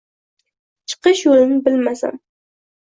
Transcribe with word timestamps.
Chiqish 0.93 1.23
yo‘lin 1.29 1.63
bilmasam. 1.69 2.21